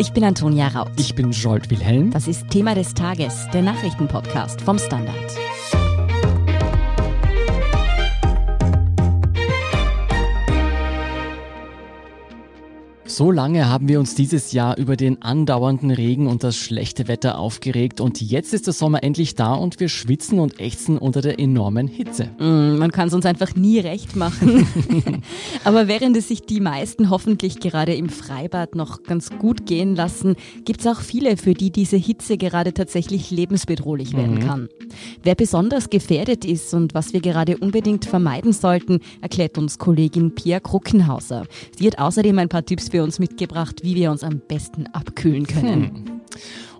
[0.00, 0.92] Ich bin Antonia Raut.
[0.96, 2.10] Ich bin Jolt Wilhelm.
[2.10, 5.14] Das ist Thema des Tages, der Nachrichtenpodcast vom Standard.
[13.20, 17.38] So lange haben wir uns dieses Jahr über den andauernden Regen und das schlechte Wetter
[17.38, 21.38] aufgeregt und jetzt ist der Sommer endlich da und wir schwitzen und ächzen unter der
[21.38, 22.30] enormen Hitze.
[22.38, 24.66] Mm, man kann es uns einfach nie recht machen.
[25.64, 30.34] Aber während es sich die meisten hoffentlich gerade im Freibad noch ganz gut gehen lassen,
[30.64, 34.46] gibt es auch viele, für die diese Hitze gerade tatsächlich lebensbedrohlich werden mhm.
[34.46, 34.68] kann.
[35.22, 40.58] Wer besonders gefährdet ist und was wir gerade unbedingt vermeiden sollten, erklärt uns Kollegin Pia
[40.58, 41.44] Kruckenhauser.
[41.78, 45.46] Sie hat außerdem ein paar Tipps für uns mitgebracht, wie wir uns am besten abkühlen
[45.46, 45.84] können.
[45.84, 46.20] Hm.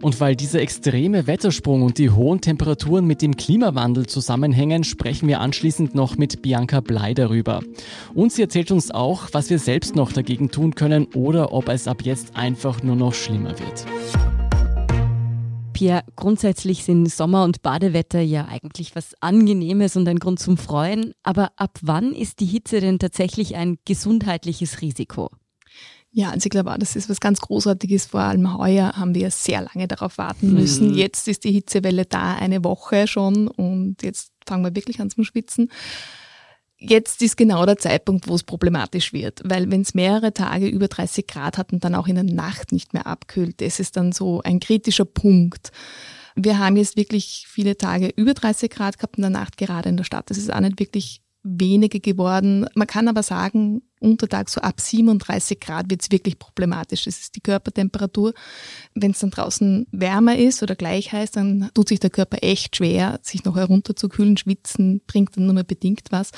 [0.02, 5.40] Und weil dieser extreme Wettersprung und die hohen Temperaturen mit dem Klimawandel zusammenhängen, sprechen wir
[5.40, 7.60] anschließend noch mit Bianca Blei darüber.
[8.14, 11.86] Und sie erzählt uns auch, was wir selbst noch dagegen tun können oder ob es
[11.86, 13.84] ab jetzt einfach nur noch schlimmer wird.
[15.74, 21.14] Pia, grundsätzlich sind Sommer- und Badewetter ja eigentlich was Angenehmes und ein Grund zum Freuen.
[21.22, 25.30] Aber ab wann ist die Hitze denn tatsächlich ein gesundheitliches Risiko?
[26.12, 28.06] Ja, also ich glaube auch, das ist was ganz Großartiges.
[28.06, 30.88] Vor allem heuer haben wir sehr lange darauf warten müssen.
[30.88, 30.94] Mhm.
[30.94, 35.22] Jetzt ist die Hitzewelle da, eine Woche schon und jetzt fangen wir wirklich an zum
[35.22, 35.70] Schwitzen.
[36.78, 40.88] Jetzt ist genau der Zeitpunkt, wo es problematisch wird, weil wenn es mehrere Tage über
[40.88, 44.12] 30 Grad hat und dann auch in der Nacht nicht mehr abkühlt, das ist dann
[44.12, 45.72] so ein kritischer Punkt.
[46.34, 49.98] Wir haben jetzt wirklich viele Tage über 30 Grad gehabt in der Nacht, gerade in
[49.98, 50.30] der Stadt.
[50.30, 52.66] Das ist auch nicht wirklich wenige geworden.
[52.74, 57.04] Man kann aber sagen, untertags so ab 37 Grad wird es wirklich problematisch.
[57.04, 58.34] Das ist die Körpertemperatur.
[58.94, 62.76] Wenn es dann draußen wärmer ist oder gleich heiß, dann tut sich der Körper echt
[62.76, 64.36] schwer, sich noch herunterzukühlen.
[64.36, 66.30] Schwitzen bringt dann nur mehr bedingt was.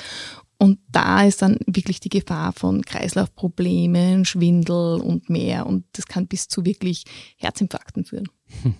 [0.57, 5.65] Und da ist dann wirklich die Gefahr von Kreislaufproblemen, Schwindel und mehr.
[5.65, 7.03] Und das kann bis zu wirklich
[7.37, 8.29] Herzinfarkten führen.
[8.61, 8.75] Hm.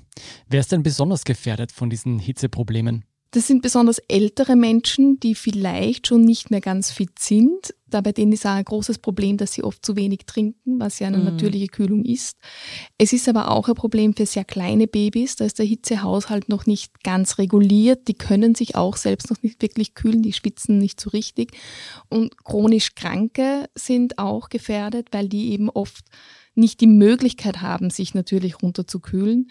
[0.48, 3.04] Wer ist denn besonders gefährdet von diesen Hitzeproblemen?
[3.34, 7.74] Das sind besonders ältere Menschen, die vielleicht schon nicht mehr ganz fit sind.
[7.88, 11.00] Da bei denen ist auch ein großes Problem, dass sie oft zu wenig trinken, was
[11.00, 11.26] ja eine mhm.
[11.26, 12.38] natürliche Kühlung ist.
[13.00, 15.36] Es ist aber auch ein Problem für sehr kleine Babys.
[15.36, 18.08] Da ist der Hitzehaushalt noch nicht ganz reguliert.
[18.08, 20.22] Die können sich auch selbst noch nicht wirklich kühlen.
[20.22, 21.58] Die spitzen nicht so richtig.
[22.10, 26.06] Und chronisch Kranke sind auch gefährdet, weil die eben oft
[26.54, 29.50] nicht die Möglichkeit haben, sich natürlich runterzukühlen.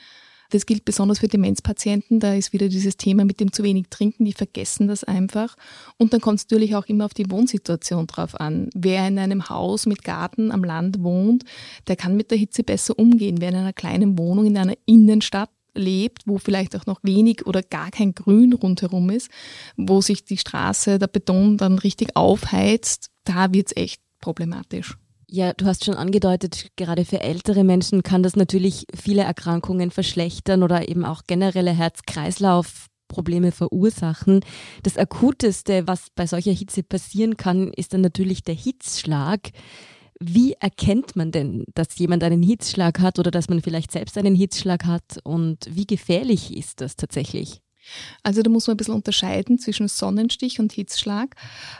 [0.53, 2.21] Das gilt besonders für Demenzpatienten.
[2.21, 4.27] Da ist wieder dieses Thema mit dem zu wenig Trinken.
[4.27, 5.57] Die vergessen das einfach.
[5.97, 8.69] Und dann kommt es natürlich auch immer auf die Wohnsituation drauf an.
[8.75, 11.45] Wer in einem Haus mit Garten am Land wohnt,
[11.89, 13.41] der kann mit der Hitze besser umgehen.
[13.41, 17.63] Wer in einer kleinen Wohnung in einer Innenstadt lebt, wo vielleicht auch noch wenig oder
[17.63, 19.31] gar kein Grün rundherum ist,
[19.79, 24.99] wo sich die Straße, der Beton dann richtig aufheizt, da wird es echt problematisch.
[25.35, 30.63] Ja, du hast schon angedeutet, gerade für ältere Menschen kann das natürlich viele Erkrankungen verschlechtern
[30.63, 34.41] oder eben auch generelle Herz-Kreislauf-Probleme verursachen.
[34.83, 39.53] Das Akuteste, was bei solcher Hitze passieren kann, ist dann natürlich der Hitzschlag.
[40.21, 44.35] Wie erkennt man denn, dass jemand einen Hitzschlag hat oder dass man vielleicht selbst einen
[44.35, 47.63] Hitzschlag hat und wie gefährlich ist das tatsächlich?
[48.23, 51.35] Also da muss man ein bisschen unterscheiden zwischen Sonnenstich und Hitzschlag.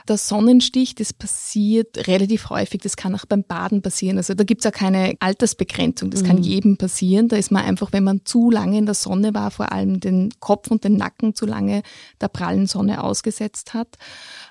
[0.07, 4.17] Der Sonnenstich, das passiert relativ häufig, das kann auch beim Baden passieren.
[4.17, 6.27] Also da gibt es auch keine Altersbegrenzung, das mhm.
[6.27, 7.27] kann jedem passieren.
[7.27, 10.31] Da ist man einfach, wenn man zu lange in der Sonne war, vor allem den
[10.39, 11.83] Kopf und den Nacken zu lange
[12.21, 13.97] der prallen Sonne ausgesetzt hat,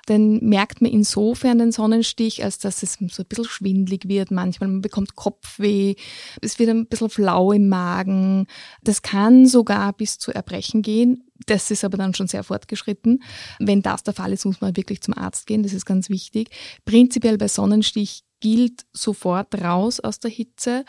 [0.05, 4.69] dann merkt man insofern den Sonnenstich, als dass es so ein bisschen schwindlig wird manchmal,
[4.69, 5.95] man bekommt Kopfweh,
[6.41, 8.47] es wird ein bisschen flau im Magen.
[8.83, 13.23] Das kann sogar bis zu Erbrechen gehen das ist aber dann schon sehr fortgeschritten.
[13.59, 15.63] Wenn das der Fall ist, muss man wirklich zum Arzt gehen.
[15.63, 16.49] Das ist ganz wichtig.
[16.85, 20.85] Prinzipiell bei Sonnenstich gilt sofort raus aus der Hitze,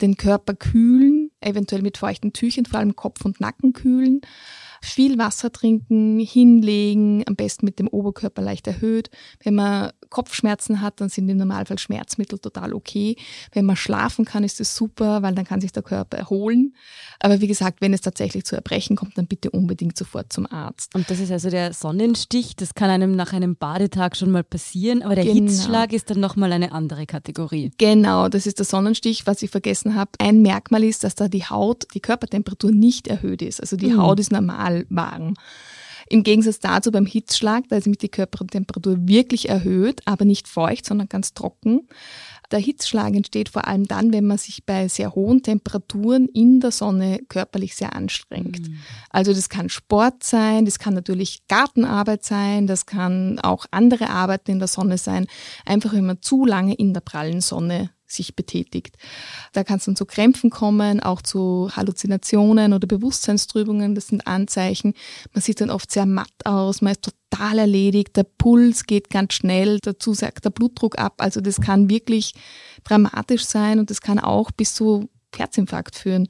[0.00, 4.20] den Körper kühlen, eventuell mit feuchten Tüchern, vor allem Kopf und Nacken kühlen
[4.84, 9.10] viel Wasser trinken, hinlegen, am besten mit dem Oberkörper leicht erhöht.
[9.42, 13.16] Wenn man Kopfschmerzen hat, dann sind im Normalfall Schmerzmittel total okay.
[13.52, 16.74] Wenn man schlafen kann, ist es super, weil dann kann sich der Körper erholen.
[17.20, 20.94] Aber wie gesagt, wenn es tatsächlich zu Erbrechen kommt, dann bitte unbedingt sofort zum Arzt.
[20.94, 25.02] Und das ist also der Sonnenstich, das kann einem nach einem Badetag schon mal passieren,
[25.02, 25.50] aber der genau.
[25.50, 27.72] Hitzschlag ist dann nochmal eine andere Kategorie.
[27.78, 29.26] Genau, das ist der Sonnenstich.
[29.26, 33.42] Was ich vergessen habe, ein Merkmal ist, dass da die Haut, die Körpertemperatur nicht erhöht
[33.42, 33.60] ist.
[33.60, 34.02] Also die mhm.
[34.02, 35.34] Haut ist normal warm.
[36.08, 40.84] Im Gegensatz dazu beim Hitzschlag, da ist nämlich die Körpertemperatur wirklich erhöht, aber nicht feucht,
[40.84, 41.88] sondern ganz trocken.
[42.50, 46.72] Der Hitzschlag entsteht vor allem dann, wenn man sich bei sehr hohen Temperaturen in der
[46.72, 48.68] Sonne körperlich sehr anstrengt.
[48.68, 48.78] Mhm.
[49.10, 54.52] Also das kann Sport sein, das kann natürlich Gartenarbeit sein, das kann auch andere Arbeiten
[54.52, 55.26] in der Sonne sein.
[55.64, 58.96] Einfach wenn man zu lange in der prallen Sonne sich betätigt.
[59.52, 63.94] Da kann es dann zu Krämpfen kommen, auch zu Halluzinationen oder Bewusstseinstrübungen.
[63.94, 64.94] Das sind Anzeichen.
[65.32, 69.34] Man sieht dann oft sehr matt aus, man ist total erledigt, der Puls geht ganz
[69.34, 71.14] schnell, dazu sagt der Blutdruck ab.
[71.18, 72.34] Also das kann wirklich
[72.84, 76.28] dramatisch sein und das kann auch bis zu Herzinfarkt führen.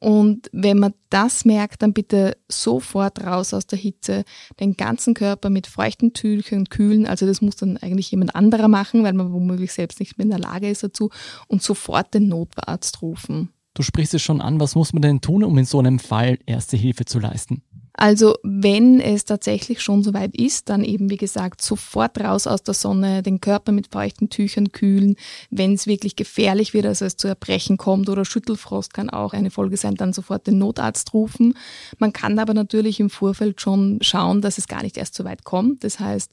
[0.00, 4.24] Und wenn man das merkt, dann bitte sofort raus aus der Hitze,
[4.58, 7.06] den ganzen Körper mit feuchten Tüchern kühlen.
[7.06, 10.30] Also das muss dann eigentlich jemand anderer machen, weil man womöglich selbst nicht mehr in
[10.30, 11.10] der Lage ist dazu.
[11.48, 13.50] Und sofort den Notarzt rufen.
[13.74, 16.38] Du sprichst es schon an, was muss man denn tun, um in so einem Fall
[16.46, 17.62] erste Hilfe zu leisten?
[17.92, 22.74] Also wenn es tatsächlich schon soweit ist, dann eben wie gesagt sofort raus aus der
[22.74, 25.16] Sonne, den Körper mit feuchten Tüchern kühlen.
[25.50, 29.50] Wenn es wirklich gefährlich wird, also es zu Erbrechen kommt oder Schüttelfrost kann auch eine
[29.50, 31.54] Folge sein, dann sofort den Notarzt rufen.
[31.98, 35.44] Man kann aber natürlich im Vorfeld schon schauen, dass es gar nicht erst so weit
[35.44, 35.84] kommt.
[35.84, 36.32] Das heißt,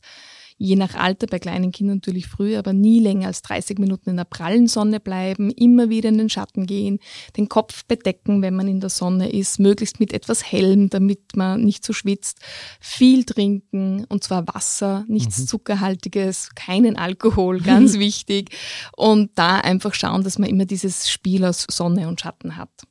[0.57, 4.17] je nach Alter, bei kleinen Kindern natürlich früh, aber nie länger als 30 Minuten in
[4.17, 6.99] der prallen Sonne bleiben, immer wieder in den Schatten gehen,
[7.37, 11.63] den Kopf bedecken, wenn man in der Sonne ist, möglichst mit etwas Helm, damit man
[11.63, 12.39] nicht so schwitzt,
[12.79, 15.47] viel trinken und zwar Wasser, nichts mhm.
[15.47, 18.49] Zuckerhaltiges, keinen Alkohol, ganz wichtig
[18.95, 22.86] und da einfach schauen, dass man immer dieses Spiel aus Sonne und Schatten hat.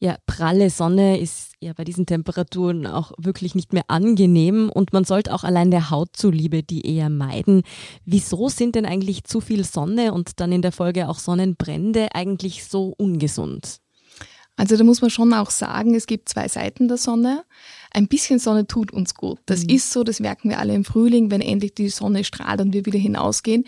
[0.00, 5.02] Ja, pralle Sonne ist ja bei diesen Temperaturen auch wirklich nicht mehr angenehm und man
[5.02, 7.62] sollte auch allein der Haut zuliebe die eher meiden.
[8.04, 12.64] Wieso sind denn eigentlich zu viel Sonne und dann in der Folge auch Sonnenbrände eigentlich
[12.64, 13.78] so ungesund?
[14.54, 17.44] Also da muss man schon auch sagen, es gibt zwei Seiten der Sonne.
[17.92, 19.38] Ein bisschen Sonne tut uns gut.
[19.46, 19.70] Das mhm.
[19.70, 22.86] ist so, das merken wir alle im Frühling, wenn endlich die Sonne strahlt und wir
[22.86, 23.64] wieder hinausgehen.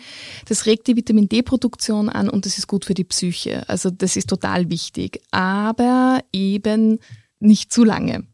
[0.47, 3.67] Das regt die Vitamin D-Produktion an und das ist gut für die Psyche.
[3.67, 5.21] Also das ist total wichtig.
[5.31, 6.99] Aber eben
[7.39, 8.25] nicht zu lange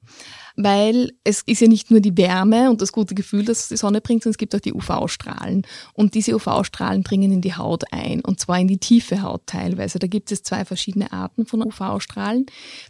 [0.57, 4.01] weil es ist ja nicht nur die Wärme und das gute Gefühl, das die Sonne
[4.01, 5.61] bringt, sondern es gibt auch die UV-Strahlen.
[5.93, 9.99] Und diese UV-Strahlen dringen in die Haut ein und zwar in die tiefe Haut teilweise.
[9.99, 12.47] Da gibt es zwei verschiedene Arten von UV-Strahlen.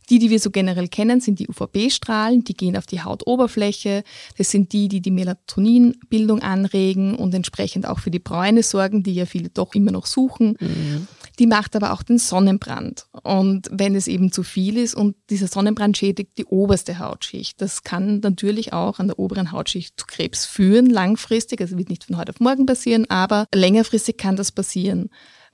[0.09, 4.03] Die, die wir so generell kennen, sind die UVB-Strahlen, die gehen auf die Hautoberfläche.
[4.37, 9.13] Das sind die, die die Melatoninbildung anregen und entsprechend auch für die Bräune sorgen, die
[9.13, 10.55] ja viele doch immer noch suchen.
[10.61, 11.07] Mhm.
[11.39, 13.07] Die macht aber auch den Sonnenbrand.
[13.23, 17.83] Und wenn es eben zu viel ist und dieser Sonnenbrand schädigt die oberste Hautschicht, das
[17.83, 21.61] kann natürlich auch an der oberen Hautschicht zu Krebs führen, langfristig.
[21.61, 25.09] Also wird nicht von heute auf morgen passieren, aber längerfristig kann das passieren.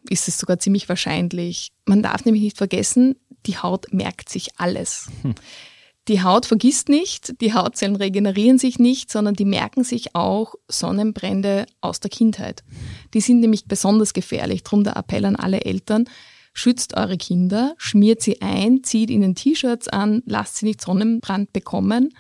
[0.10, 1.70] Ist es sogar ziemlich wahrscheinlich.
[1.86, 3.16] Man darf nämlich nicht vergessen,
[3.46, 5.08] die Haut merkt sich alles.
[5.22, 5.36] Hm.
[6.10, 11.66] Die Haut vergisst nicht, die Hautzellen regenerieren sich nicht, sondern die merken sich auch Sonnenbrände
[11.80, 12.64] aus der Kindheit.
[13.14, 14.64] Die sind nämlich besonders gefährlich.
[14.64, 16.06] Drum der Appell an alle Eltern,
[16.54, 22.14] schützt eure Kinder, schmiert sie ein, zieht ihnen T-Shirts an, lasst sie nicht Sonnenbrand bekommen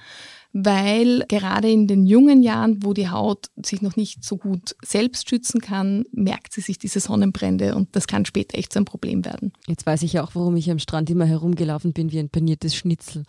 [0.53, 5.27] weil gerade in den jungen Jahren, wo die Haut sich noch nicht so gut selbst
[5.27, 9.25] schützen kann, merkt sie sich diese Sonnenbrände und das kann später echt so ein Problem
[9.25, 9.51] werden.
[9.67, 12.75] Jetzt weiß ich ja auch, warum ich am Strand immer herumgelaufen bin wie ein paniertes
[12.75, 13.23] Schnitzel.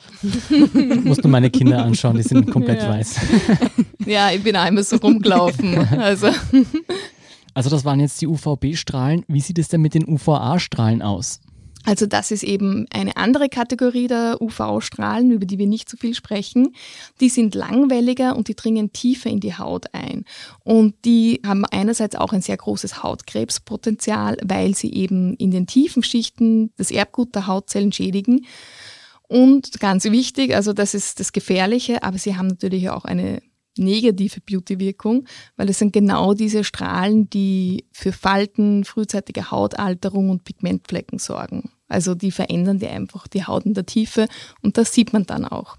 [1.05, 2.91] Musst du meine Kinder anschauen, die sind komplett ja.
[2.91, 3.17] weiß.
[4.07, 5.79] ja, ich bin einmal so rumgelaufen.
[6.05, 6.29] Also.
[7.55, 9.25] also das waren jetzt die UVB-Strahlen.
[9.29, 11.41] Wie sieht es denn mit den UVA-Strahlen aus?
[11.85, 16.15] Also das ist eben eine andere Kategorie der UV-Strahlen, über die wir nicht so viel
[16.15, 16.75] sprechen.
[17.21, 20.25] Die sind langwelliger und die dringen tiefer in die Haut ein.
[20.63, 26.03] Und die haben einerseits auch ein sehr großes Hautkrebspotenzial, weil sie eben in den tiefen
[26.03, 28.47] Schichten das Erbgut der Hautzellen schädigen.
[29.29, 33.43] Und ganz wichtig, also das ist das Gefährliche, aber sie haben natürlich auch eine
[33.79, 35.27] negative Beauty-Wirkung,
[35.57, 41.71] weil es sind genau diese Strahlen, die für Falten, frühzeitige Hautalterung und Pigmentflecken sorgen.
[41.89, 44.29] Also die verändern dir einfach die Haut in der Tiefe
[44.63, 45.77] und das sieht man dann auch.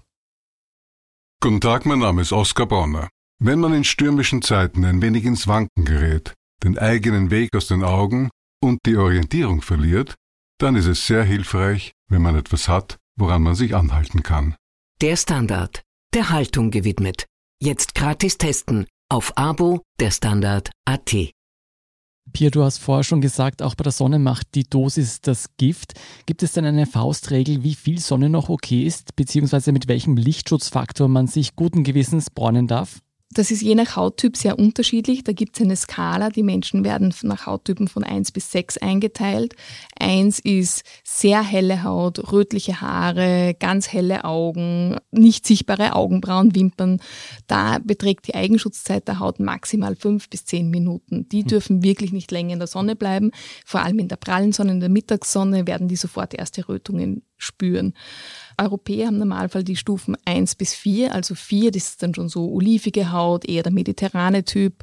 [1.40, 3.08] Guten Tag, mein Name ist Oskar Bonner.
[3.38, 6.32] Wenn man in stürmischen Zeiten ein wenig ins Wanken gerät,
[6.64, 8.30] den eigenen Weg aus den Augen
[8.62, 10.14] und die Orientierung verliert,
[10.58, 14.56] dann ist es sehr hilfreich, wenn man etwas hat, woran man sich anhalten kann.
[15.02, 15.82] Der Standard,
[16.14, 17.26] der Haltung gewidmet.
[17.58, 21.32] Jetzt gratis testen auf Abo der Standard AT.
[22.30, 25.94] Pia, du hast vorher schon gesagt, auch bei der Sonne macht die Dosis das Gift.
[26.26, 31.08] Gibt es denn eine Faustregel, wie viel Sonne noch okay ist, beziehungsweise mit welchem Lichtschutzfaktor
[31.08, 33.00] man sich guten Gewissens bräunen darf?
[33.36, 35.22] Das ist je nach Hauttyp sehr unterschiedlich.
[35.22, 36.30] Da gibt es eine Skala.
[36.30, 39.54] Die Menschen werden nach Hauttypen von 1 bis 6 eingeteilt.
[40.00, 46.98] 1 ist sehr helle Haut, rötliche Haare, ganz helle Augen, nicht sichtbare Augenbrauen, Wimpern.
[47.46, 51.28] Da beträgt die Eigenschutzzeit der Haut maximal 5 bis 10 Minuten.
[51.28, 51.46] Die hm.
[51.48, 53.32] dürfen wirklich nicht länger in der Sonne bleiben.
[53.66, 57.92] Vor allem in der prallen Sonne, in der Mittagssonne werden die sofort erste Rötungen spüren.
[58.58, 62.50] Europäer haben Normalfall die Stufen 1 bis 4, also 4, das ist dann schon so
[62.50, 64.82] olivige Haut, eher der mediterrane Typ.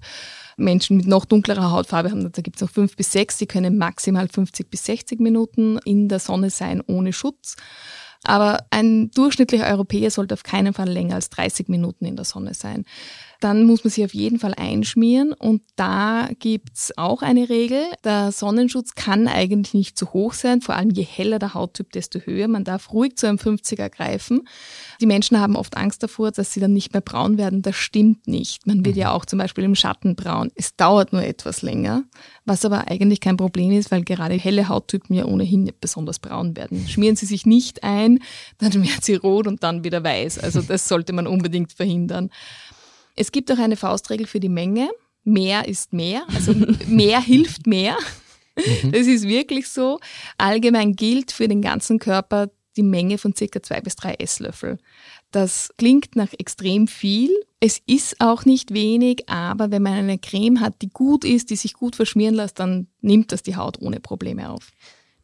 [0.56, 3.78] Menschen mit noch dunklerer Hautfarbe haben, da gibt es noch fünf bis sechs, die können
[3.78, 7.56] maximal 50 bis 60 Minuten in der Sonne sein ohne Schutz.
[8.24, 12.54] Aber ein durchschnittlicher Europäer sollte auf keinen Fall länger als 30 Minuten in der Sonne
[12.54, 12.86] sein
[13.44, 15.34] dann muss man sich auf jeden Fall einschmieren.
[15.34, 17.84] Und da gibt's auch eine Regel.
[18.06, 20.62] Der Sonnenschutz kann eigentlich nicht zu hoch sein.
[20.62, 22.48] Vor allem je heller der Hauttyp, desto höher.
[22.48, 24.48] Man darf ruhig zu einem 50er greifen.
[25.02, 27.62] Die Menschen haben oft Angst davor, dass sie dann nicht mehr braun werden.
[27.62, 28.66] Das stimmt nicht.
[28.66, 29.16] Man wird ja mhm.
[29.16, 30.50] auch zum Beispiel im Schatten braun.
[30.56, 32.04] Es dauert nur etwas länger,
[32.46, 36.88] was aber eigentlich kein Problem ist, weil gerade helle Hauttypen ja ohnehin besonders braun werden.
[36.88, 38.20] Schmieren sie sich nicht ein,
[38.60, 40.40] dann werden sie rot und dann wieder weiß.
[40.40, 42.30] Also das sollte man unbedingt verhindern.
[43.16, 44.90] Es gibt auch eine Faustregel für die Menge.
[45.24, 46.24] Mehr ist mehr.
[46.34, 46.54] Also
[46.88, 47.98] mehr hilft mehr.
[48.56, 48.92] Mhm.
[48.92, 50.00] Das ist wirklich so.
[50.38, 54.80] Allgemein gilt für den ganzen Körper die Menge von circa zwei bis drei Esslöffel.
[55.32, 57.32] Das klingt nach extrem viel.
[57.60, 61.56] Es ist auch nicht wenig, aber wenn man eine Creme hat, die gut ist, die
[61.56, 64.72] sich gut verschmieren lässt, dann nimmt das die Haut ohne Probleme auf.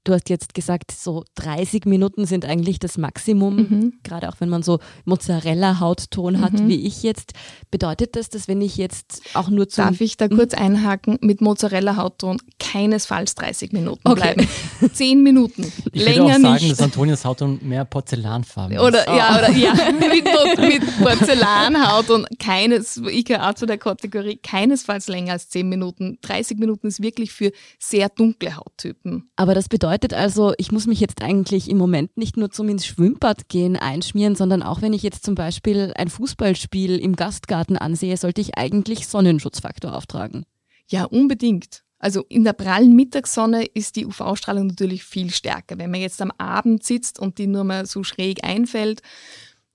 [0.06, 3.94] Du hast jetzt gesagt, so 30 Minuten sind eigentlich das Maximum, mhm.
[4.02, 6.70] gerade auch wenn man so Mozzarella-Hautton hat, mhm.
[6.70, 7.34] wie ich jetzt.
[7.70, 9.86] Bedeutet das, dass wenn ich jetzt auch nur zum...
[9.86, 11.18] Darf ich da kurz einhaken?
[11.22, 14.36] Mit Mozzarella-Hautton keinesfalls 30 Minuten okay.
[14.36, 14.48] bleiben.
[14.94, 15.70] 10 Minuten.
[15.92, 16.72] Ich Länger würde auch sagen, nicht.
[16.72, 18.82] dass Antonias Hautton mehr Porzellanfarben ist.
[18.82, 19.18] Oder, oh.
[19.18, 25.10] ja, oder, ja, mit, mit Porzellanhaut und keines, ich gehöre auch zu der Kategorie, keinesfalls
[25.10, 26.20] länger als 10 Minuten.
[26.22, 29.30] 30 Minuten ist wirklich für sehr dunkle Hauttypen.
[29.36, 32.70] Aber das bedeutet, bedeutet also, ich muss mich jetzt eigentlich im Moment nicht nur zum
[32.70, 37.76] ins Schwimmbad gehen einschmieren, sondern auch wenn ich jetzt zum Beispiel ein Fußballspiel im Gastgarten
[37.76, 40.46] ansehe, sollte ich eigentlich Sonnenschutzfaktor auftragen.
[40.90, 41.84] Ja, unbedingt.
[41.98, 45.80] Also in der prallen Mittagssonne ist die UV-Strahlung natürlich viel stärker.
[45.80, 49.02] Wenn man jetzt am Abend sitzt und die nur mal so schräg einfällt,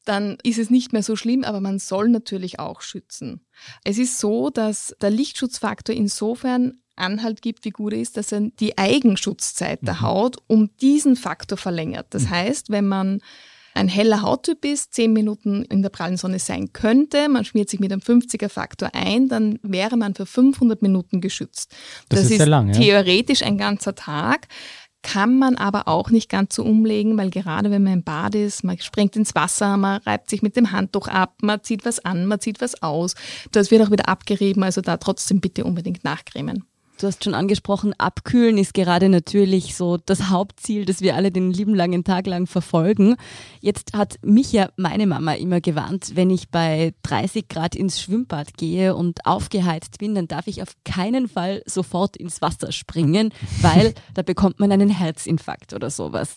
[0.04, 3.44] dann ist es nicht mehr so schlimm, aber man soll natürlich auch schützen.
[3.82, 8.40] Es ist so, dass der Lichtschutzfaktor insofern Anhalt gibt, wie gut er ist, dass er
[8.60, 10.00] die Eigenschutzzeit der mhm.
[10.02, 12.06] Haut um diesen Faktor verlängert.
[12.10, 12.30] Das mhm.
[12.30, 13.20] heißt, wenn man
[13.74, 17.80] ein heller Hauttyp ist, zehn Minuten in der prallen Sonne sein könnte, man schmiert sich
[17.80, 21.74] mit einem 50er Faktor ein, dann wäre man für 500 Minuten geschützt.
[22.08, 22.74] Das, das ist, ist lang, ja?
[22.74, 24.46] theoretisch ein ganzer Tag
[25.04, 28.64] kann man aber auch nicht ganz so umlegen, weil gerade wenn man im Bad ist,
[28.64, 32.24] man springt ins Wasser, man reibt sich mit dem Handtuch ab, man zieht was an,
[32.24, 33.14] man zieht was aus.
[33.52, 36.64] Das wird auch wieder abgerieben, also da trotzdem bitte unbedingt nachcremen.
[36.96, 41.50] Du hast schon angesprochen, abkühlen ist gerade natürlich so das Hauptziel, das wir alle den
[41.50, 43.16] lieben langen Tag lang verfolgen.
[43.60, 48.56] Jetzt hat mich ja meine Mama immer gewarnt, wenn ich bei 30 Grad ins Schwimmbad
[48.56, 53.92] gehe und aufgeheizt bin, dann darf ich auf keinen Fall sofort ins Wasser springen, weil
[54.14, 56.36] da bekommt man einen Herzinfarkt oder sowas.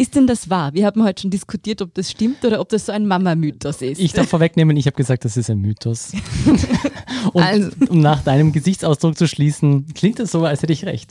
[0.00, 0.74] Ist denn das wahr?
[0.74, 4.00] Wir haben heute schon diskutiert, ob das stimmt oder ob das so ein Mama-Mythos ist.
[4.00, 6.12] Ich darf vorwegnehmen, ich habe gesagt, das ist ein Mythos.
[7.32, 11.10] Und also, um nach deinem Gesichtsausdruck zu schließen, klingt das so, als hätte ich recht.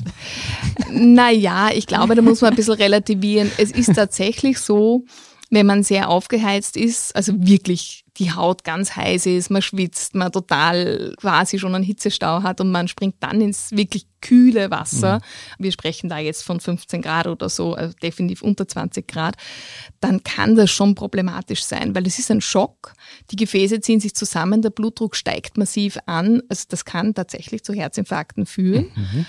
[0.89, 3.51] Naja, ich glaube, da muss man ein bisschen relativieren.
[3.58, 5.03] Es ist tatsächlich so,
[5.50, 10.32] wenn man sehr aufgeheizt ist, also wirklich die Haut ganz heiß ist, man schwitzt, man
[10.32, 15.63] total quasi schon einen Hitzestau hat und man springt dann ins wirklich kühle Wasser, mhm.
[15.63, 19.36] wir sprechen da jetzt von 15 Grad oder so, also definitiv unter 20 Grad,
[20.00, 22.94] dann kann das schon problematisch sein, weil das ist ein Schock.
[23.30, 27.74] Die Gefäße ziehen sich zusammen, der Blutdruck steigt massiv an, also das kann tatsächlich zu
[27.74, 28.92] Herzinfarkten führen.
[28.96, 29.25] Mhm.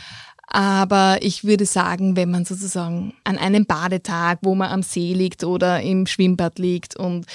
[0.50, 5.44] Aber ich würde sagen, wenn man sozusagen an einem Badetag, wo man am See liegt
[5.44, 7.26] oder im Schwimmbad liegt und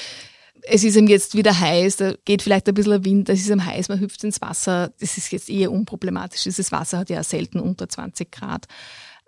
[0.66, 3.66] es ist ihm jetzt wieder heiß, da geht vielleicht ein bisschen Wind, es ist ihm
[3.66, 4.92] heiß, man hüpft ins Wasser.
[5.00, 6.44] Das ist jetzt eher unproblematisch.
[6.44, 8.66] Dieses Wasser hat ja selten unter 20 Grad.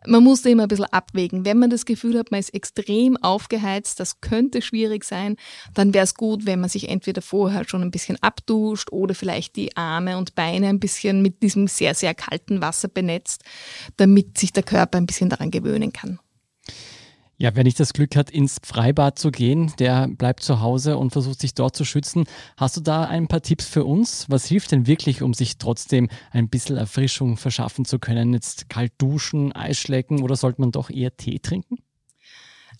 [0.07, 1.45] Man muss da immer ein bisschen abwägen.
[1.45, 5.35] Wenn man das Gefühl hat, man ist extrem aufgeheizt, das könnte schwierig sein,
[5.74, 9.55] dann wäre es gut, wenn man sich entweder vorher schon ein bisschen abduscht oder vielleicht
[9.55, 13.43] die Arme und Beine ein bisschen mit diesem sehr, sehr kalten Wasser benetzt,
[13.97, 16.19] damit sich der Körper ein bisschen daran gewöhnen kann.
[17.38, 21.12] Ja, wer nicht das Glück hat, ins Freibad zu gehen, der bleibt zu Hause und
[21.12, 22.25] versucht sich dort zu schützen.
[22.56, 24.25] Hast du da ein paar Tipps für uns?
[24.30, 28.34] Was hilft denn wirklich, um sich trotzdem ein bisschen Erfrischung verschaffen zu können?
[28.34, 31.80] Jetzt kalt duschen, Eis schlecken oder sollte man doch eher Tee trinken?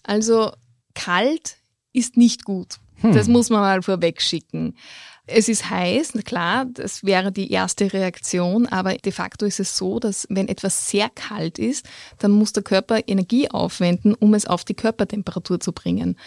[0.04, 0.54] Also
[0.94, 1.58] kalt
[1.92, 2.78] ist nicht gut.
[3.02, 3.14] Hm.
[3.14, 4.76] Das muss man mal vorweg schicken.
[5.27, 10.00] Es ist heiß, klar, das wäre die erste Reaktion, aber de facto ist es so,
[10.00, 11.88] dass wenn etwas sehr kalt ist,
[12.20, 16.17] dann muss der Körper Energie aufwenden, um es auf die Körpertemperatur zu bringen.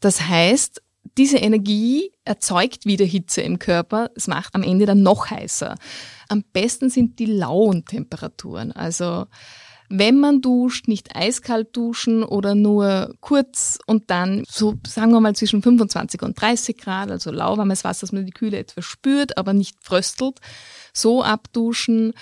[0.00, 0.82] Das heißt,
[1.16, 5.76] diese Energie erzeugt wieder Hitze im Körper, es macht am Ende dann noch heißer.
[6.28, 9.26] Am besten sind die lauen Temperaturen, also
[9.92, 15.34] Wenn man duscht, nicht eiskalt duschen oder nur kurz und dann so, sagen wir mal,
[15.34, 19.52] zwischen 25 und 30 Grad, also lauwarmes Wasser, dass man die Kühle etwas spürt, aber
[19.52, 20.38] nicht fröstelt,
[20.92, 22.12] so abduschen.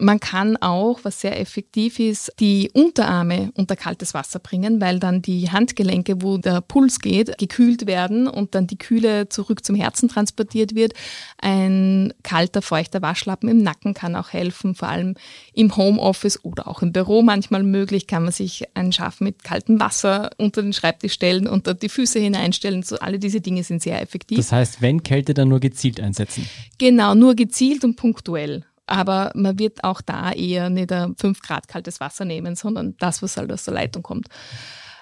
[0.00, 5.22] Man kann auch, was sehr effektiv ist, die Unterarme unter kaltes Wasser bringen, weil dann
[5.22, 10.08] die Handgelenke, wo der Puls geht, gekühlt werden und dann die Kühle zurück zum Herzen
[10.08, 10.94] transportiert wird.
[11.38, 15.16] Ein kalter, feuchter Waschlappen im Nacken kann auch helfen, vor allem
[15.52, 19.80] im Homeoffice oder auch im Büro manchmal möglich, kann man sich einen Schafen mit kaltem
[19.80, 22.84] Wasser unter den Schreibtisch stellen und dort die Füße hineinstellen.
[22.84, 24.38] So, alle diese Dinge sind sehr effektiv.
[24.38, 26.48] Das heißt, wenn Kälte, dann nur gezielt einsetzen.
[26.78, 28.64] Genau, nur gezielt und punktuell.
[28.88, 33.22] Aber man wird auch da eher nicht ein 5 Grad kaltes Wasser nehmen, sondern das,
[33.22, 34.28] was halt aus der Leitung kommt.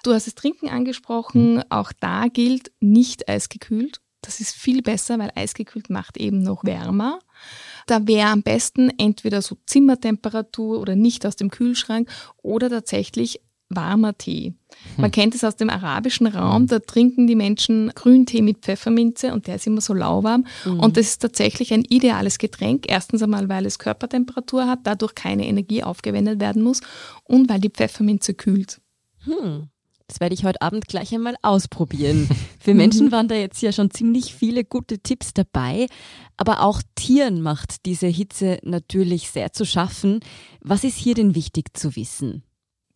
[0.02, 1.55] Du hast das Trinken angesprochen.
[1.55, 1.62] Mhm.
[1.71, 4.00] Auch da gilt nicht eisgekühlt.
[4.23, 7.21] Das ist viel besser, weil eisgekühlt macht eben noch wärmer.
[7.87, 12.11] Da wäre am besten entweder so Zimmertemperatur oder nicht aus dem Kühlschrank
[12.43, 14.55] oder tatsächlich warmer Tee.
[14.97, 15.13] Man hm.
[15.13, 19.57] kennt es aus dem arabischen Raum, da trinken die Menschen Grüntee mit Pfefferminze und der
[19.57, 20.47] ist immer so lauwarm.
[20.65, 20.81] Mhm.
[20.81, 22.85] Und das ist tatsächlich ein ideales Getränk.
[22.89, 26.81] Erstens einmal, weil es Körpertemperatur hat, dadurch keine Energie aufgewendet werden muss
[27.25, 28.81] und weil die Pfefferminze kühlt.
[29.25, 29.69] Hm.
[30.09, 32.29] Das werde ich heute Abend gleich einmal ausprobieren.
[32.61, 35.89] Für Menschen waren da jetzt ja schon ziemlich viele gute Tipps dabei,
[36.37, 40.21] aber auch Tieren macht diese Hitze natürlich sehr zu schaffen.
[40.61, 42.45] Was ist hier denn wichtig zu wissen?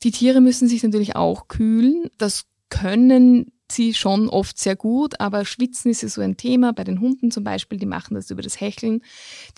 [0.03, 2.11] Die Tiere müssen sich natürlich auch kühlen.
[2.19, 6.73] Das können sie schon oft sehr gut, aber Schwitzen ist ja so ein Thema.
[6.73, 9.03] Bei den Hunden zum Beispiel, die machen das über das Hecheln.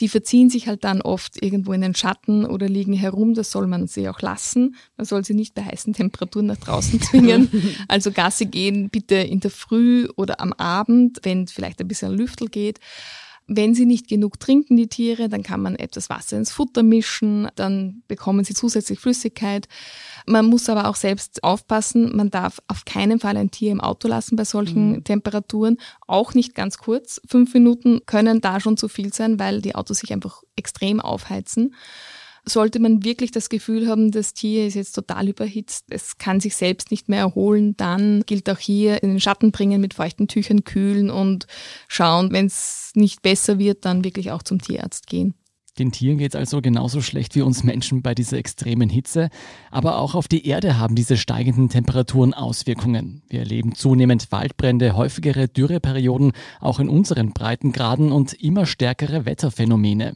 [0.01, 3.35] Die verziehen sich halt dann oft irgendwo in den Schatten oder liegen herum.
[3.35, 4.77] Das soll man sie auch lassen.
[4.97, 7.49] Man soll sie nicht bei heißen Temperaturen nach draußen zwingen.
[7.89, 12.49] also Gasse gehen bitte in der Früh oder am Abend, wenn vielleicht ein bisschen Lüftel
[12.49, 12.81] geht.
[13.47, 17.49] Wenn sie nicht genug trinken, die Tiere, dann kann man etwas Wasser ins Futter mischen,
[17.57, 19.69] dann bekommen sie zusätzlich Flüssigkeit.
[20.27, 24.09] Man muss aber auch selbst aufpassen, man darf auf keinen Fall ein Tier im Auto
[24.09, 25.05] lassen bei solchen mhm.
[25.05, 27.21] Temperaturen, auch nicht ganz kurz.
[27.27, 31.75] Fünf Minuten können da schon zu viel sein, weil die Autos sich einfach extrem aufheizen.
[32.45, 36.57] Sollte man wirklich das Gefühl haben, das Tier ist jetzt total überhitzt, es kann sich
[36.57, 40.65] selbst nicht mehr erholen, dann gilt auch hier in den Schatten bringen, mit feuchten Tüchern
[40.65, 41.47] kühlen und
[41.87, 45.35] schauen, wenn es nicht besser wird, dann wirklich auch zum Tierarzt gehen.
[45.79, 49.31] Den Tieren geht es also genauso schlecht wie uns Menschen bei dieser extremen Hitze.
[49.71, 53.23] Aber auch auf die Erde haben diese steigenden Temperaturen Auswirkungen.
[53.29, 60.15] Wir erleben zunehmend Waldbrände, häufigere Dürreperioden, auch in unseren Breitengraden und immer stärkere Wetterphänomene.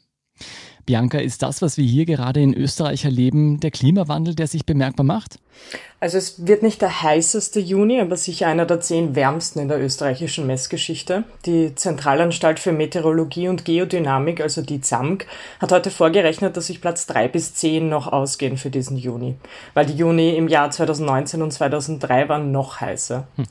[0.86, 5.04] Bianca, ist das, was wir hier gerade in Österreich erleben, der Klimawandel, der sich bemerkbar
[5.04, 5.40] macht?
[5.98, 9.80] Also es wird nicht der heißeste Juni, aber sicher einer der zehn wärmsten in der
[9.80, 11.24] österreichischen Messgeschichte.
[11.46, 15.24] Die Zentralanstalt für Meteorologie und Geodynamik, also die ZAMG,
[15.58, 19.36] hat heute vorgerechnet, dass sich Platz drei bis zehn noch ausgehen für diesen Juni.
[19.72, 23.26] Weil die Juni im Jahr 2019 und 2003 waren noch heißer.
[23.36, 23.46] Hm.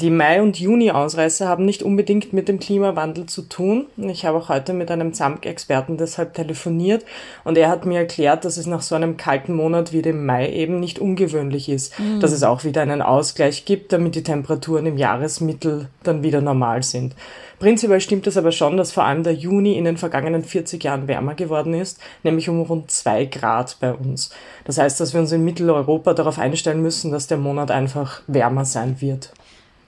[0.00, 3.86] Die Mai- und Juni-Ausreißer haben nicht unbedingt mit dem Klimawandel zu tun.
[3.98, 7.04] Ich habe auch heute mit einem ZAMG-Experten deshalb telefoniert
[7.44, 10.50] und er hat mir erklärt, dass es nach so einem kalten Monat wie dem Mai
[10.50, 12.20] eben nicht ungewöhnlich ist, mhm.
[12.20, 16.82] dass es auch wieder einen Ausgleich gibt, damit die Temperaturen im Jahresmittel dann wieder normal
[16.82, 17.14] sind.
[17.58, 21.08] Prinzipiell stimmt es aber schon, dass vor allem der Juni in den vergangenen 40 Jahren
[21.08, 24.30] wärmer geworden ist, nämlich um rund zwei Grad bei uns.
[24.64, 28.64] Das heißt, dass wir uns in Mitteleuropa darauf einstellen müssen, dass der Monat einfach wärmer
[28.64, 29.32] sein wird.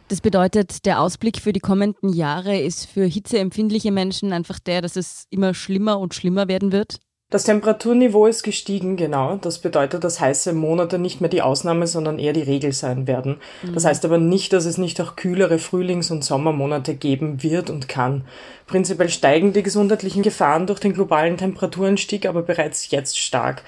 [0.08, 4.96] Das bedeutet, der Ausblick für die kommenden Jahre ist für hitzeempfindliche Menschen einfach der, dass
[4.96, 7.00] es immer schlimmer und schlimmer werden wird?
[7.33, 9.37] Das Temperaturniveau ist gestiegen, genau.
[9.37, 13.38] Das bedeutet, dass heiße Monate nicht mehr die Ausnahme, sondern eher die Regel sein werden.
[13.62, 13.73] Mhm.
[13.73, 17.88] Das heißt aber nicht, dass es nicht auch kühlere Frühlings- und Sommermonate geben wird und
[17.88, 18.25] kann.
[18.66, 23.62] Prinzipiell steigen die gesundheitlichen Gefahren durch den globalen Temperaturanstieg aber bereits jetzt stark.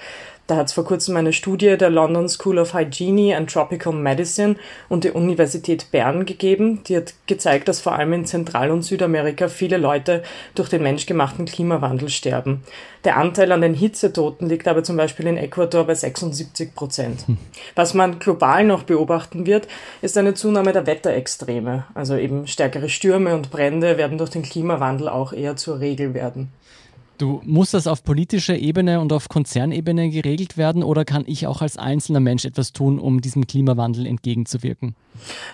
[0.47, 4.57] Da hat es vor kurzem eine Studie der London School of Hygiene and Tropical Medicine
[4.89, 6.83] und der Universität Bern gegeben.
[6.83, 10.21] Die hat gezeigt, dass vor allem in Zentral- und Südamerika viele Leute
[10.53, 12.61] durch den menschgemachten Klimawandel sterben.
[13.05, 17.27] Der Anteil an den Hitzetoten liegt aber zum Beispiel in Ecuador bei 76 Prozent.
[17.27, 17.37] Hm.
[17.73, 19.67] Was man global noch beobachten wird,
[20.03, 21.85] ist eine Zunahme der Wetterextreme.
[21.95, 26.51] Also eben stärkere Stürme und Brände werden durch den Klimawandel auch eher zur Regel werden.
[27.17, 31.61] Du, muss das auf politischer Ebene und auf Konzernebene geregelt werden oder kann ich auch
[31.61, 34.95] als einzelner Mensch etwas tun, um diesem Klimawandel entgegenzuwirken?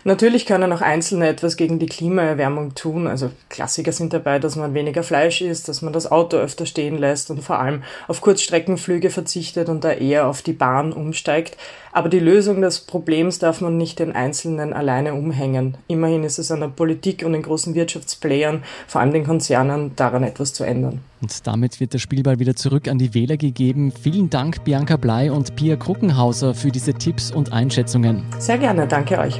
[0.04, 3.08] Natürlich können auch Einzelne etwas gegen die Klimaerwärmung tun.
[3.08, 6.98] Also Klassiker sind dabei, dass man weniger Fleisch isst, dass man das Auto öfter stehen
[6.98, 11.58] lässt und vor allem auf Kurzstreckenflüge verzichtet und da eher auf die Bahn umsteigt.
[11.94, 15.78] Aber die Lösung des Problems darf man nicht den Einzelnen alleine umhängen.
[15.88, 20.24] Immerhin ist es an der Politik und den großen Wirtschaftsplayern, vor allem den Konzernen, daran
[20.24, 21.02] etwas zu ändern.
[21.22, 23.92] Und damit wird der Spielball wieder zurück an die Wähler gegeben.
[23.92, 28.24] Vielen Dank, Bianca Blei und Pia Kruckenhauser, für diese Tipps und Einschätzungen.
[28.40, 29.40] Sehr gerne, danke euch.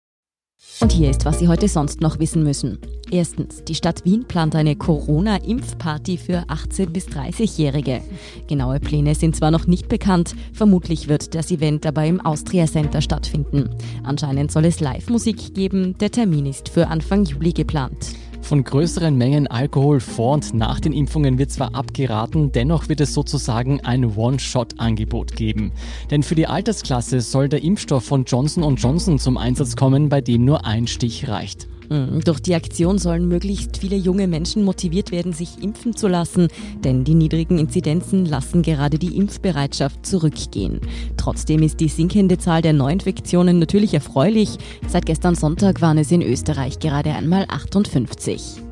[0.81, 2.79] Und hier ist, was Sie heute sonst noch wissen müssen.
[3.11, 8.01] Erstens, die Stadt Wien plant eine Corona-Impfparty für 18- bis 30-Jährige.
[8.47, 13.01] Genaue Pläne sind zwar noch nicht bekannt, vermutlich wird das Event aber im Austria Center
[13.01, 13.69] stattfinden.
[14.03, 18.15] Anscheinend soll es Live-Musik geben, der Termin ist für Anfang Juli geplant.
[18.41, 23.13] Von größeren Mengen Alkohol vor und nach den Impfungen wird zwar abgeraten, dennoch wird es
[23.13, 25.71] sozusagen ein One-Shot-Angebot geben.
[26.09, 30.43] Denn für die Altersklasse soll der Impfstoff von Johnson Johnson zum Einsatz kommen, bei dem
[30.43, 31.67] nur ein Stich reicht.
[31.91, 32.21] Mhm.
[32.23, 36.47] Durch die Aktion sollen möglichst viele junge Menschen motiviert werden, sich impfen zu lassen,
[36.85, 40.79] denn die niedrigen Inzidenzen lassen gerade die Impfbereitschaft zurückgehen.
[41.17, 44.57] Trotzdem ist die sinkende Zahl der Neuinfektionen natürlich erfreulich.
[44.87, 48.70] Seit gestern Sonntag waren es in Österreich gerade einmal 58.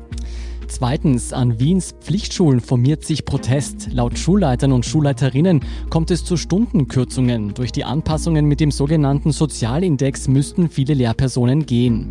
[0.70, 3.88] Zweitens, an Wiens Pflichtschulen formiert sich Protest.
[3.92, 7.54] Laut Schulleitern und Schulleiterinnen kommt es zu Stundenkürzungen.
[7.54, 12.10] Durch die Anpassungen mit dem sogenannten Sozialindex müssten viele Lehrpersonen gehen.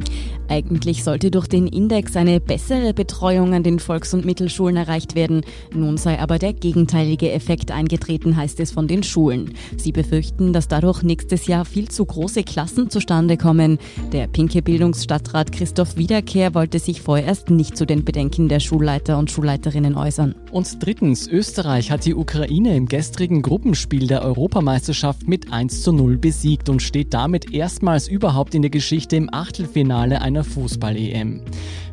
[0.50, 5.42] Eigentlich sollte durch den Index eine bessere Betreuung an den Volks- und Mittelschulen erreicht werden.
[5.74, 9.54] Nun sei aber der gegenteilige Effekt eingetreten, heißt es von den Schulen.
[9.78, 13.78] Sie befürchten, dass dadurch nächstes Jahr viel zu große Klassen zustande kommen.
[14.12, 19.30] Der pinke Bildungsstadtrat Christoph Wiederkehr wollte sich vorerst nicht zu den Bedenken der Schulleiter und
[19.30, 20.34] Schulleiterinnen äußern.
[20.52, 26.18] Und drittens, Österreich hat die Ukraine im gestrigen Gruppenspiel der Europameisterschaft mit 1 zu 0
[26.18, 31.42] besiegt und steht damit erstmals überhaupt in der Geschichte im Achtelfinale einer einer Fußball-EM.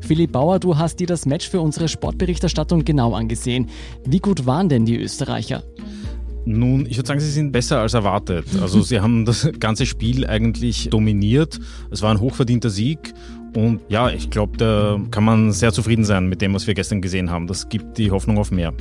[0.01, 3.69] Philipp Bauer, du hast dir das Match für unsere Sportberichterstattung genau angesehen.
[4.05, 5.65] Wie gut waren denn die Österreicher?
[6.45, 8.47] Nun, ich würde sagen, sie sind besser als erwartet.
[8.63, 11.59] Also sie haben das ganze Spiel eigentlich dominiert.
[11.91, 13.15] Es war ein hochverdienter Sieg.
[13.57, 17.01] Und ja, ich glaube, da kann man sehr zufrieden sein mit dem, was wir gestern
[17.01, 17.47] gesehen haben.
[17.47, 18.75] Das gibt die Hoffnung auf mehr.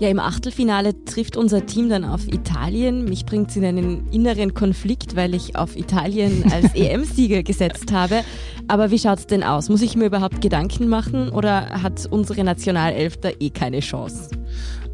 [0.00, 3.04] Ja, im Achtelfinale trifft unser Team dann auf Italien.
[3.04, 8.22] Mich bringt es in einen inneren Konflikt, weil ich auf Italien als EM-Sieger gesetzt habe.
[8.68, 9.68] Aber wie schaut es denn aus?
[9.68, 14.30] Muss ich mir überhaupt Gedanken machen oder hat unsere Nationalelf da eh keine Chance?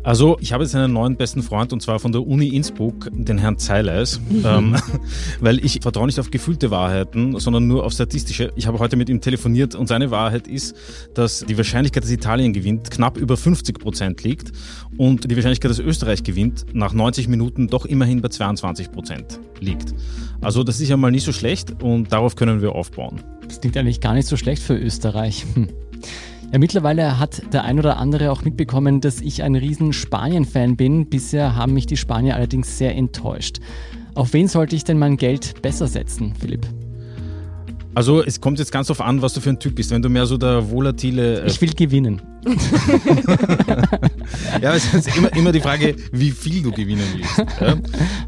[0.03, 3.37] Also, ich habe jetzt einen neuen besten Freund und zwar von der Uni Innsbruck, den
[3.37, 4.77] Herrn Zeileis, ähm,
[5.41, 8.51] weil ich vertraue nicht auf gefühlte Wahrheiten, sondern nur auf statistische.
[8.57, 10.75] Ich habe heute mit ihm telefoniert und seine Wahrheit ist,
[11.13, 14.53] dass die Wahrscheinlichkeit, dass Italien gewinnt, knapp über 50 Prozent liegt
[14.97, 19.95] und die Wahrscheinlichkeit, dass Österreich gewinnt, nach 90 Minuten doch immerhin bei 22 Prozent liegt.
[20.41, 23.21] Also, das ist ja mal nicht so schlecht und darauf können wir aufbauen.
[23.47, 25.45] Das klingt eigentlich gar nicht so schlecht für Österreich.
[25.55, 25.69] Hm.
[26.53, 31.07] Ja, mittlerweile hat der ein oder andere auch mitbekommen, dass ich ein riesen Spanien-Fan bin.
[31.07, 33.61] Bisher haben mich die Spanier allerdings sehr enttäuscht.
[34.17, 36.67] Auf wen sollte ich denn mein Geld besser setzen, Philipp?
[37.95, 39.93] Also es kommt jetzt ganz darauf an, was du für ein Typ bist.
[39.93, 41.43] Wenn du mehr so der volatile...
[41.43, 42.21] Äh ich will gewinnen.
[44.61, 47.39] ja, es ist immer, immer die Frage, wie viel du gewinnen willst.
[47.61, 47.77] Ja?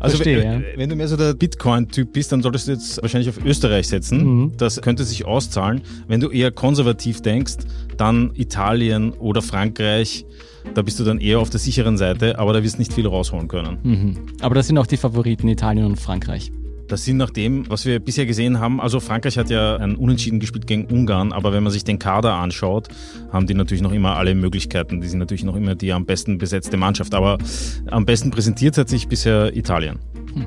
[0.01, 0.63] Also Verstehe, wenn, ja.
[0.77, 4.25] wenn du mehr so der Bitcoin-Typ bist, dann solltest du jetzt wahrscheinlich auf Österreich setzen.
[4.25, 4.53] Mhm.
[4.57, 5.83] Das könnte sich auszahlen.
[6.09, 7.59] Wenn du eher konservativ denkst,
[7.97, 10.27] dann Italien oder Frankreich.
[10.75, 13.07] Da bist du dann eher auf der sicheren Seite, aber da wirst du nicht viel
[13.07, 13.79] rausholen können.
[13.83, 14.17] Mhm.
[14.41, 16.53] Aber das sind auch die Favoriten, Italien und Frankreich.
[16.93, 20.41] Das sind nach dem, was wir bisher gesehen haben, also Frankreich hat ja ein Unentschieden
[20.41, 22.89] gespielt gegen Ungarn, aber wenn man sich den Kader anschaut,
[23.33, 25.01] haben die natürlich noch immer alle Möglichkeiten.
[25.01, 27.39] Die sind natürlich noch immer die am besten besetzte Mannschaft, aber
[27.87, 30.01] am besten präsentiert hat sich bisher Italien.
[30.35, 30.47] Hm.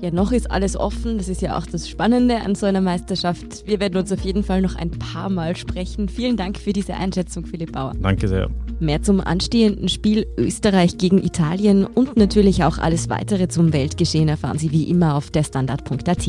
[0.00, 1.18] Ja, noch ist alles offen.
[1.18, 3.66] Das ist ja auch das Spannende an so einer Meisterschaft.
[3.66, 6.08] Wir werden uns auf jeden Fall noch ein paar Mal sprechen.
[6.08, 7.92] Vielen Dank für diese Einschätzung, Philipp Bauer.
[8.00, 8.48] Danke sehr.
[8.80, 14.56] Mehr zum anstehenden Spiel Österreich gegen Italien und natürlich auch alles weitere zum Weltgeschehen erfahren
[14.56, 16.28] Sie wie immer auf derstandard.at.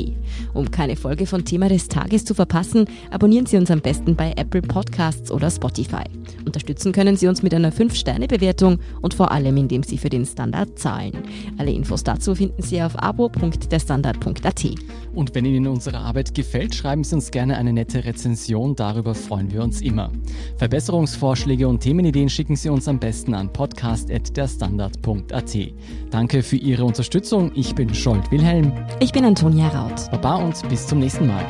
[0.54, 4.34] Um keine Folge von Thema des Tages zu verpassen, abonnieren Sie uns am besten bei
[4.36, 6.04] Apple Podcasts oder Spotify.
[6.46, 10.78] Unterstützen können Sie uns mit einer 5-Sterne-Bewertung und vor allem, indem Sie für den Standard
[10.78, 11.14] zahlen.
[11.58, 12.98] Alle Infos dazu finden Sie auf
[13.62, 14.66] abo.derstandard.at.
[15.14, 18.76] Und wenn Ihnen unsere Arbeit gefällt, schreiben Sie uns gerne eine nette Rezension.
[18.76, 20.10] Darüber freuen wir uns immer.
[20.58, 25.58] Verbesserungsvorschläge und Themenideen schicken Sie uns am besten an podcast.derstandard.at.
[26.10, 27.52] Danke für Ihre Unterstützung.
[27.56, 28.72] Ich bin Scholt Wilhelm.
[29.00, 30.10] Ich bin Antonia Raut.
[30.12, 31.46] Baba und bis zum nächsten Mal.